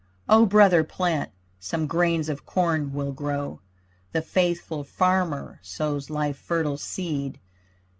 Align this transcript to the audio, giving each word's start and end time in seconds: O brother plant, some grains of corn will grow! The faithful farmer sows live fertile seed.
O 0.27 0.47
brother 0.47 0.83
plant, 0.83 1.29
some 1.59 1.85
grains 1.85 2.27
of 2.27 2.43
corn 2.43 2.91
will 2.91 3.11
grow! 3.11 3.61
The 4.13 4.23
faithful 4.23 4.83
farmer 4.83 5.59
sows 5.61 6.09
live 6.09 6.37
fertile 6.37 6.79
seed. 6.79 7.39